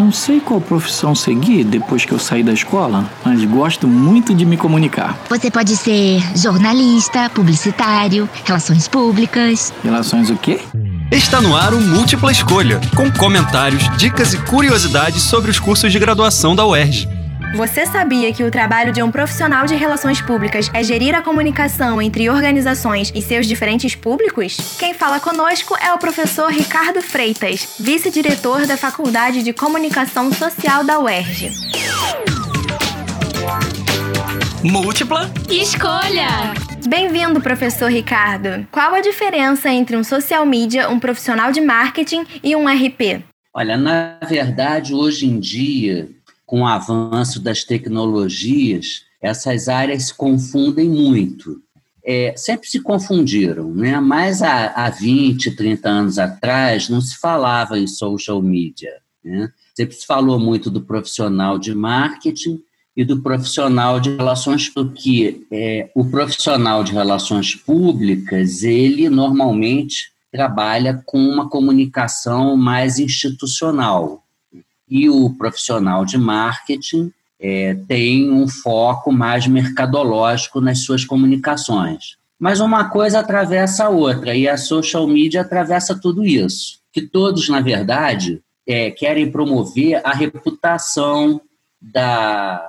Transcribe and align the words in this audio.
Não 0.00 0.10
sei 0.10 0.40
qual 0.40 0.62
profissão 0.62 1.14
seguir 1.14 1.62
depois 1.62 2.06
que 2.06 2.12
eu 2.12 2.18
sair 2.18 2.42
da 2.42 2.54
escola, 2.54 3.04
mas 3.22 3.44
gosto 3.44 3.86
muito 3.86 4.34
de 4.34 4.46
me 4.46 4.56
comunicar. 4.56 5.14
Você 5.28 5.50
pode 5.50 5.76
ser 5.76 6.22
jornalista, 6.34 7.28
publicitário, 7.28 8.26
relações 8.46 8.88
públicas. 8.88 9.70
Relações 9.84 10.30
o 10.30 10.36
quê? 10.36 10.58
Está 11.12 11.42
no 11.42 11.54
ar 11.54 11.74
o 11.74 11.80
Múltipla 11.82 12.32
Escolha, 12.32 12.80
com 12.96 13.12
comentários, 13.12 13.94
dicas 13.98 14.32
e 14.32 14.38
curiosidades 14.38 15.22
sobre 15.22 15.50
os 15.50 15.60
cursos 15.60 15.92
de 15.92 15.98
graduação 15.98 16.56
da 16.56 16.64
UERJ. 16.64 17.19
Você 17.54 17.84
sabia 17.84 18.32
que 18.32 18.44
o 18.44 18.50
trabalho 18.50 18.92
de 18.92 19.02
um 19.02 19.10
profissional 19.10 19.66
de 19.66 19.74
relações 19.74 20.20
públicas 20.20 20.70
é 20.72 20.84
gerir 20.84 21.16
a 21.16 21.22
comunicação 21.22 22.00
entre 22.00 22.30
organizações 22.30 23.10
e 23.12 23.20
seus 23.20 23.44
diferentes 23.46 23.94
públicos? 23.96 24.76
Quem 24.78 24.94
fala 24.94 25.18
conosco 25.18 25.76
é 25.76 25.92
o 25.92 25.98
professor 25.98 26.50
Ricardo 26.50 27.02
Freitas, 27.02 27.76
vice-diretor 27.80 28.66
da 28.66 28.76
Faculdade 28.76 29.42
de 29.42 29.52
Comunicação 29.52 30.32
Social 30.32 30.84
da 30.84 31.00
UERJ. 31.00 31.50
Múltipla 34.62 35.28
escolha! 35.50 36.54
Bem-vindo, 36.86 37.40
professor 37.40 37.90
Ricardo. 37.90 38.66
Qual 38.70 38.94
a 38.94 39.00
diferença 39.00 39.70
entre 39.70 39.96
um 39.96 40.04
social 40.04 40.46
media, 40.46 40.88
um 40.88 41.00
profissional 41.00 41.50
de 41.50 41.60
marketing 41.60 42.24
e 42.44 42.54
um 42.54 42.66
RP? 42.68 43.24
Olha, 43.52 43.76
na 43.76 44.16
verdade, 44.28 44.94
hoje 44.94 45.26
em 45.26 45.40
dia, 45.40 46.08
com 46.50 46.62
o 46.62 46.66
avanço 46.66 47.40
das 47.40 47.62
tecnologias, 47.62 49.04
essas 49.22 49.68
áreas 49.68 50.06
se 50.06 50.14
confundem 50.14 50.90
muito. 50.90 51.62
É, 52.04 52.34
sempre 52.36 52.66
se 52.66 52.80
confundiram, 52.80 53.72
né? 53.72 54.00
mas 54.00 54.42
há, 54.42 54.66
há 54.74 54.90
20, 54.90 55.54
30 55.54 55.88
anos 55.88 56.18
atrás 56.18 56.88
não 56.88 57.00
se 57.00 57.16
falava 57.20 57.78
em 57.78 57.86
social 57.86 58.42
media. 58.42 58.90
Né? 59.24 59.48
Sempre 59.76 59.94
se 59.94 60.04
falou 60.04 60.40
muito 60.40 60.68
do 60.68 60.80
profissional 60.80 61.56
de 61.56 61.72
marketing 61.72 62.60
e 62.96 63.04
do 63.04 63.22
profissional 63.22 64.00
de 64.00 64.16
relações, 64.16 64.68
porque 64.68 65.46
é, 65.52 65.88
o 65.94 66.04
profissional 66.10 66.82
de 66.82 66.92
relações 66.92 67.54
públicas, 67.54 68.64
ele 68.64 69.08
normalmente 69.08 70.10
trabalha 70.32 71.00
com 71.06 71.16
uma 71.16 71.48
comunicação 71.48 72.56
mais 72.56 72.98
institucional, 72.98 74.24
e 74.90 75.08
o 75.08 75.30
profissional 75.30 76.04
de 76.04 76.18
marketing 76.18 77.12
é, 77.40 77.74
tem 77.88 78.30
um 78.30 78.48
foco 78.48 79.12
mais 79.12 79.46
mercadológico 79.46 80.60
nas 80.60 80.80
suas 80.80 81.04
comunicações. 81.04 82.16
Mas 82.38 82.58
uma 82.60 82.88
coisa 82.90 83.20
atravessa 83.20 83.84
a 83.84 83.88
outra, 83.88 84.34
e 84.34 84.48
a 84.48 84.56
social 84.56 85.06
media 85.06 85.42
atravessa 85.42 85.98
tudo 85.98 86.24
isso. 86.24 86.80
Que 86.92 87.02
todos, 87.02 87.48
na 87.48 87.60
verdade, 87.60 88.42
é, 88.66 88.90
querem 88.90 89.30
promover 89.30 90.00
a 90.04 90.12
reputação 90.12 91.40
da, 91.80 92.62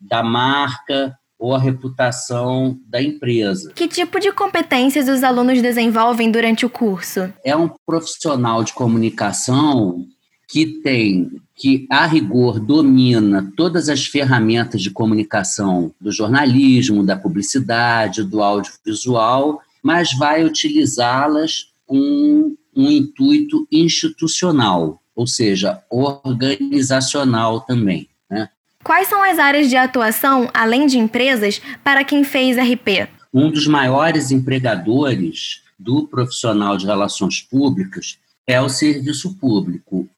da 0.00 0.22
marca 0.22 1.18
ou 1.38 1.54
a 1.54 1.58
reputação 1.58 2.78
da 2.86 3.02
empresa. 3.02 3.72
Que 3.74 3.88
tipo 3.88 4.18
de 4.18 4.32
competências 4.32 5.08
os 5.08 5.22
alunos 5.22 5.60
desenvolvem 5.60 6.30
durante 6.30 6.64
o 6.64 6.70
curso? 6.70 7.32
É 7.44 7.54
um 7.54 7.70
profissional 7.86 8.64
de 8.64 8.72
comunicação 8.72 10.06
que 10.48 10.80
tem, 10.82 11.40
que 11.54 11.86
a 11.90 12.06
rigor 12.06 12.60
domina 12.60 13.52
todas 13.56 13.88
as 13.88 14.06
ferramentas 14.06 14.80
de 14.80 14.90
comunicação 14.90 15.92
do 16.00 16.12
jornalismo, 16.12 17.04
da 17.04 17.16
publicidade, 17.16 18.22
do 18.22 18.42
audiovisual, 18.42 19.60
mas 19.82 20.12
vai 20.12 20.44
utilizá-las 20.44 21.72
com 21.86 22.54
um 22.74 22.90
intuito 22.90 23.66
institucional, 23.72 25.00
ou 25.14 25.26
seja, 25.26 25.82
organizacional 25.90 27.60
também. 27.62 28.08
Né? 28.30 28.48
Quais 28.84 29.08
são 29.08 29.22
as 29.22 29.38
áreas 29.38 29.68
de 29.68 29.76
atuação, 29.76 30.50
além 30.52 30.86
de 30.86 30.98
empresas, 30.98 31.60
para 31.82 32.04
quem 32.04 32.22
fez 32.22 32.56
RP? 32.56 33.08
Um 33.32 33.50
dos 33.50 33.66
maiores 33.66 34.30
empregadores 34.30 35.62
do 35.78 36.06
profissional 36.06 36.76
de 36.76 36.86
relações 36.86 37.40
públicas 37.40 38.18
é 38.46 38.60
o 38.60 38.68
serviço 38.68 39.34
público 39.34 40.08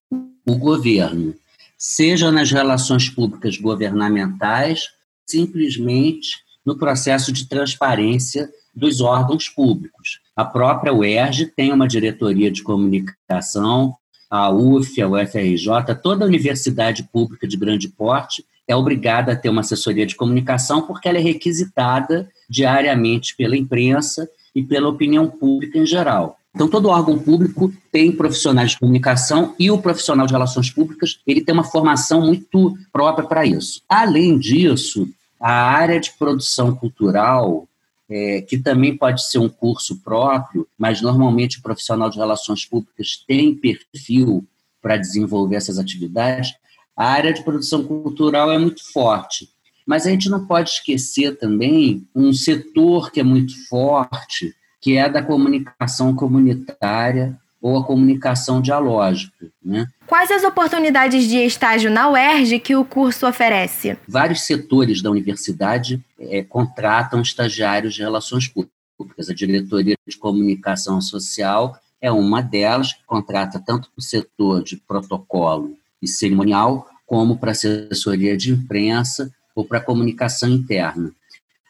o 0.48 0.56
governo, 0.56 1.34
seja 1.76 2.32
nas 2.32 2.50
relações 2.50 3.10
públicas 3.10 3.58
governamentais, 3.58 4.88
simplesmente 5.26 6.38
no 6.64 6.76
processo 6.76 7.30
de 7.30 7.46
transparência 7.46 8.48
dos 8.74 9.00
órgãos 9.00 9.48
públicos. 9.48 10.20
A 10.34 10.44
própria 10.44 10.92
UERJ 10.92 11.46
tem 11.46 11.72
uma 11.72 11.86
diretoria 11.86 12.50
de 12.50 12.62
comunicação, 12.62 13.94
a 14.30 14.50
UF, 14.50 15.00
a 15.02 15.08
UFRJ, 15.08 15.94
toda 16.02 16.24
universidade 16.24 17.02
pública 17.02 17.46
de 17.46 17.56
grande 17.56 17.88
porte 17.88 18.44
é 18.66 18.76
obrigada 18.76 19.32
a 19.32 19.36
ter 19.36 19.48
uma 19.48 19.62
assessoria 19.62 20.06
de 20.06 20.14
comunicação 20.14 20.82
porque 20.82 21.08
ela 21.08 21.18
é 21.18 21.22
requisitada 21.22 22.28
diariamente 22.48 23.34
pela 23.36 23.56
imprensa 23.56 24.28
e 24.54 24.62
pela 24.62 24.88
opinião 24.88 25.28
pública 25.28 25.78
em 25.78 25.86
geral. 25.86 26.38
Então, 26.58 26.66
todo 26.66 26.88
órgão 26.88 27.16
público 27.16 27.72
tem 27.92 28.10
profissionais 28.10 28.72
de 28.72 28.80
comunicação 28.80 29.54
e 29.60 29.70
o 29.70 29.78
profissional 29.78 30.26
de 30.26 30.32
relações 30.32 30.68
públicas 30.68 31.20
ele 31.24 31.40
tem 31.40 31.54
uma 31.54 31.62
formação 31.62 32.20
muito 32.20 32.76
própria 32.92 33.28
para 33.28 33.46
isso. 33.46 33.80
Além 33.88 34.36
disso, 34.36 35.08
a 35.40 35.52
área 35.52 36.00
de 36.00 36.10
produção 36.18 36.74
cultural, 36.74 37.68
é, 38.10 38.40
que 38.40 38.58
também 38.58 38.96
pode 38.96 39.24
ser 39.30 39.38
um 39.38 39.48
curso 39.48 40.00
próprio, 40.02 40.66
mas 40.76 41.00
normalmente 41.00 41.60
o 41.60 41.62
profissional 41.62 42.10
de 42.10 42.18
relações 42.18 42.64
públicas 42.64 43.22
tem 43.24 43.54
perfil 43.54 44.44
para 44.82 44.96
desenvolver 44.96 45.54
essas 45.54 45.78
atividades, 45.78 46.54
a 46.96 47.06
área 47.06 47.32
de 47.32 47.44
produção 47.44 47.84
cultural 47.84 48.50
é 48.50 48.58
muito 48.58 48.82
forte. 48.92 49.48
Mas 49.86 50.08
a 50.08 50.10
gente 50.10 50.28
não 50.28 50.44
pode 50.44 50.70
esquecer 50.70 51.38
também 51.38 52.04
um 52.12 52.32
setor 52.32 53.12
que 53.12 53.20
é 53.20 53.22
muito 53.22 53.54
forte, 53.68 54.56
que 54.80 54.96
é 54.96 55.08
da 55.08 55.22
comunicação 55.22 56.14
comunitária 56.14 57.36
ou 57.60 57.76
a 57.76 57.84
comunicação 57.84 58.60
dialógica. 58.60 59.46
Né? 59.64 59.86
Quais 60.06 60.30
as 60.30 60.44
oportunidades 60.44 61.28
de 61.28 61.38
estágio 61.38 61.90
na 61.90 62.08
UERJ 62.08 62.60
que 62.60 62.76
o 62.76 62.84
curso 62.84 63.26
oferece? 63.26 63.96
Vários 64.06 64.42
setores 64.42 65.02
da 65.02 65.10
universidade 65.10 66.00
é, 66.18 66.42
contratam 66.42 67.20
estagiários 67.20 67.94
de 67.94 68.02
relações 68.02 68.46
públicas. 68.46 69.28
A 69.28 69.34
diretoria 69.34 69.96
de 70.06 70.16
comunicação 70.16 71.00
social 71.00 71.76
é 72.00 72.10
uma 72.10 72.40
delas, 72.40 72.92
que 72.92 73.04
contrata 73.04 73.60
tanto 73.64 73.90
para 73.90 73.98
o 73.98 74.02
setor 74.02 74.62
de 74.62 74.76
protocolo 74.76 75.76
e 76.00 76.06
cerimonial, 76.06 76.88
como 77.06 77.38
para 77.38 77.52
assessoria 77.52 78.36
de 78.36 78.52
imprensa 78.52 79.32
ou 79.54 79.64
para 79.64 79.80
comunicação 79.80 80.48
interna. 80.48 81.12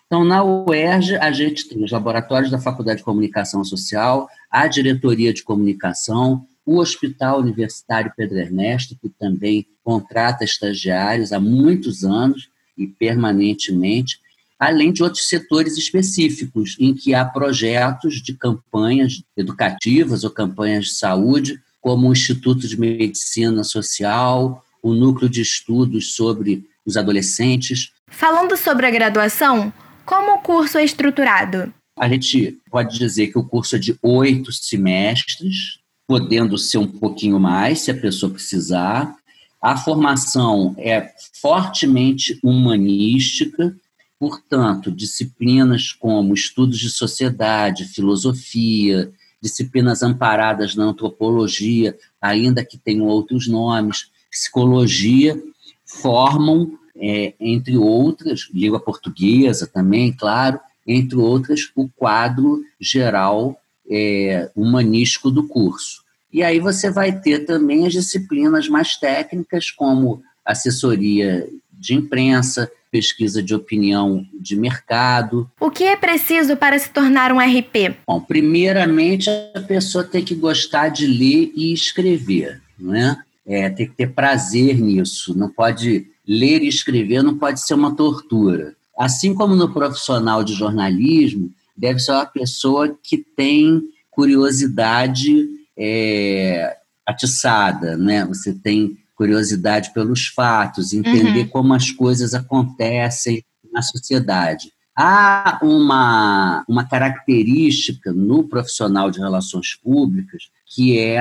Então, 0.09 0.25
na 0.25 0.43
UERJ, 0.43 1.17
a 1.17 1.31
gente 1.31 1.69
tem 1.69 1.85
os 1.85 1.91
laboratórios 1.91 2.51
da 2.51 2.59
Faculdade 2.59 3.01
de 3.01 3.05
Comunicação 3.05 3.63
Social, 3.63 4.27
a 4.51 4.67
diretoria 4.67 5.35
de 5.35 5.43
comunicação, 5.43 6.47
o 6.65 6.79
Hospital 6.79 7.41
Universitário 7.41 8.11
Pedro 8.17 8.39
Ernesto, 8.39 8.97
que 8.99 9.11
também 9.11 9.67
contrata 9.85 10.45
estagiários 10.45 11.31
há 11.31 11.39
muitos 11.39 12.05
anos 12.05 12.49
e 12.77 12.87
permanentemente, 12.87 14.19
além 14.59 14.93
de 14.93 15.03
outros 15.03 15.29
setores 15.29 15.77
específicos, 15.77 16.75
em 16.81 16.95
que 16.95 17.13
há 17.15 17.23
projetos 17.27 18.23
de 18.23 18.33
campanhas 18.33 19.23
educativas 19.37 20.25
ou 20.25 20.31
campanhas 20.31 20.87
de 20.87 20.95
saúde, 20.95 21.61
como 21.83 22.09
o 22.09 22.13
Instituto 22.13 22.67
de 22.67 22.81
Medicina 22.81 23.63
Social, 23.63 24.65
o 24.83 24.95
Núcleo 24.95 25.29
de 25.29 25.43
Estudos 25.43 26.15
sobre 26.15 26.67
os 26.87 26.97
Adolescentes. 26.97 27.93
Falando 28.09 28.57
sobre 28.57 28.87
a 28.87 28.91
graduação, 28.91 29.71
como 30.09 30.37
o 30.37 30.39
curso 30.39 30.79
é 30.79 30.85
estruturado? 30.85 31.71
A 31.95 32.09
gente 32.09 32.59
pode 32.71 32.99
dizer 32.99 33.27
que 33.27 33.39
o 33.39 33.45
curso 33.45 33.77
é 33.77 33.79
de 33.79 33.95
oito 34.01 34.51
semestres, 34.51 35.81
podendo 36.07 36.57
ser 36.57 36.79
um 36.79 36.87
pouquinho 36.87 37.39
mais, 37.39 37.81
se 37.81 37.91
a 37.91 37.95
pessoa 37.95 38.33
precisar. 38.33 39.15
A 39.61 39.77
formação 39.77 40.75
é 40.79 41.13
fortemente 41.43 42.41
humanística, 42.43 43.77
portanto, 44.19 44.91
disciplinas 44.91 45.93
como 45.93 46.33
estudos 46.33 46.79
de 46.79 46.89
sociedade, 46.89 47.85
filosofia, 47.85 49.13
disciplinas 49.43 50.03
amparadas 50.03 50.75
na 50.75 50.85
antropologia, 50.85 51.95
ainda 52.19 52.65
que 52.65 52.79
tenham 52.79 53.07
outros 53.07 53.47
nomes, 53.47 54.11
psicologia, 54.31 55.39
formam 55.85 56.79
é, 57.01 57.35
entre 57.39 57.77
outras, 57.77 58.49
língua 58.53 58.81
portuguesa 58.81 59.67
também, 59.67 60.13
claro, 60.13 60.59
entre 60.87 61.17
outras, 61.17 61.71
o 61.77 61.89
quadro 61.89 62.63
geral 62.81 63.61
é, 63.89 64.51
humanístico 64.57 65.31
do 65.31 65.47
curso. 65.47 66.03
E 66.33 66.43
aí 66.43 66.61
você 66.61 66.91
vai 66.91 67.13
ter 67.13 67.47
também 67.47 67.87
as 67.87 67.93
disciplinas 67.93 68.69
mais 68.69 68.97
técnicas, 68.97 69.71
como 69.71 70.23
assessoria 70.45 71.49
de 71.73 71.95
imprensa, 71.95 72.71
pesquisa 72.91 73.43
de 73.43 73.55
opinião 73.55 74.27
de 74.39 74.57
mercado. 74.57 75.51
O 75.61 75.71
que 75.71 75.85
é 75.85 75.97
preciso 75.97 76.57
para 76.57 76.79
se 76.79 76.91
tornar 76.91 77.33
um 77.33 77.39
RP? 77.39 77.97
Bom, 78.07 78.21
primeiramente 78.21 79.29
a 79.55 79.61
pessoa 79.61 80.05
tem 80.05 80.25
que 80.25 80.35
gostar 80.35 80.89
de 80.89 81.07
ler 81.07 81.53
e 81.55 81.73
escrever, 81.73 82.61
não 82.79 82.95
é? 82.95 83.17
É, 83.49 83.71
tem 83.71 83.89
que 83.89 83.95
ter 83.95 84.13
prazer 84.13 84.79
nisso, 84.79 85.37
não 85.37 85.49
pode 85.49 86.07
ler 86.27 86.63
e 86.63 86.69
escrever, 86.69 87.23
não 87.23 87.39
pode 87.39 87.61
ser 87.61 87.73
uma 87.73 87.97
tortura. 87.97 88.77
Assim 88.97 89.35
como 89.35 89.57
no 89.57 89.73
profissional 89.73 90.45
de 90.45 90.53
jornalismo, 90.53 91.51
deve 91.75 91.99
ser 91.99 92.13
uma 92.13 92.27
pessoa 92.27 92.95
que 93.03 93.17
tem 93.17 93.81
curiosidade 94.11 95.47
é, 95.79 96.77
atiçada, 97.07 97.97
né? 97.97 98.27
Você 98.27 98.53
tem 98.53 98.99
curiosidade 99.15 99.93
pelos 99.95 100.27
fatos, 100.27 100.93
entender 100.93 101.43
uhum. 101.45 101.49
como 101.49 101.75
as 101.75 101.91
coisas 101.91 102.35
acontecem 102.35 103.43
na 103.73 103.81
sociedade. 103.81 104.71
Há 104.97 105.61
uma, 105.63 106.65
uma 106.69 106.85
característica 106.85 108.13
no 108.13 108.45
profissional 108.45 109.11
de 109.11 109.21
relações 109.21 109.75
públicas 109.75 110.51
que 110.67 110.99
é 110.99 111.21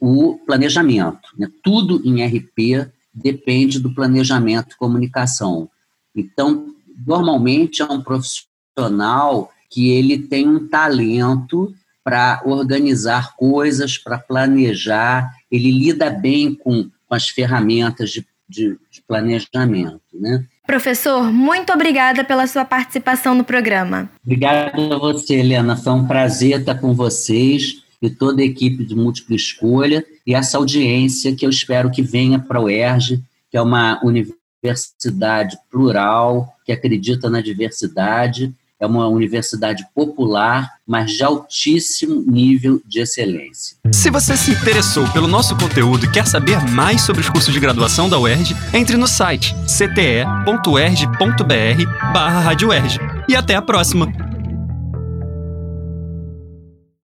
o 0.00 0.38
planejamento. 0.46 1.28
Né? 1.38 1.48
Tudo 1.62 2.00
em 2.04 2.24
RP 2.24 2.90
depende 3.12 3.78
do 3.78 3.94
planejamento 3.94 4.72
e 4.72 4.76
comunicação. 4.76 5.68
Então, 6.14 6.74
normalmente 7.06 7.82
é 7.82 7.84
um 7.84 8.02
profissional 8.02 9.52
que 9.68 9.90
ele 9.90 10.18
tem 10.18 10.48
um 10.48 10.66
talento 10.66 11.74
para 12.02 12.42
organizar 12.44 13.36
coisas, 13.36 13.98
para 13.98 14.18
planejar, 14.18 15.30
ele 15.50 15.70
lida 15.70 16.10
bem 16.10 16.54
com, 16.54 16.90
com 17.06 17.14
as 17.14 17.28
ferramentas 17.28 18.10
de, 18.10 18.26
de, 18.48 18.78
de 18.90 19.02
planejamento. 19.06 20.00
Né? 20.14 20.44
Professor, 20.66 21.32
muito 21.32 21.72
obrigada 21.72 22.24
pela 22.24 22.46
sua 22.46 22.64
participação 22.64 23.34
no 23.34 23.44
programa. 23.44 24.10
Obrigado 24.24 24.94
a 24.94 24.98
você, 24.98 25.34
Helena. 25.34 25.76
Foi 25.76 25.92
um 25.92 26.06
prazer 26.06 26.60
estar 26.60 26.76
com 26.76 26.94
vocês 26.94 27.79
e 28.00 28.08
toda 28.08 28.42
a 28.42 28.44
equipe 28.44 28.84
de 28.84 28.94
múltipla 28.94 29.36
escolha 29.36 30.04
e 30.26 30.34
essa 30.34 30.56
audiência 30.56 31.34
que 31.34 31.44
eu 31.44 31.50
espero 31.50 31.90
que 31.90 32.02
venha 32.02 32.38
para 32.38 32.60
o 32.60 32.68
ERJ, 32.68 33.20
que 33.50 33.56
é 33.56 33.62
uma 33.62 34.00
universidade 34.04 35.58
plural, 35.70 36.54
que 36.64 36.72
acredita 36.72 37.28
na 37.28 37.40
diversidade, 37.40 38.54
é 38.80 38.86
uma 38.86 39.06
universidade 39.08 39.84
popular, 39.94 40.70
mas 40.86 41.12
de 41.12 41.22
altíssimo 41.22 42.24
nível 42.26 42.80
de 42.86 43.00
excelência. 43.00 43.76
Se 43.92 44.10
você 44.10 44.36
se 44.36 44.52
interessou 44.52 45.06
pelo 45.12 45.28
nosso 45.28 45.54
conteúdo 45.56 46.06
e 46.06 46.10
quer 46.10 46.26
saber 46.26 46.58
mais 46.70 47.02
sobre 47.02 47.20
os 47.20 47.28
cursos 47.28 47.52
de 47.52 47.60
graduação 47.60 48.08
da 48.08 48.18
UERJ, 48.18 48.56
entre 48.72 48.96
no 48.96 49.06
site 49.06 49.54
cte.erj.br 49.66 50.32
barra 52.12 52.52
E 53.28 53.36
até 53.36 53.54
a 53.54 53.60
próxima! 53.62 54.29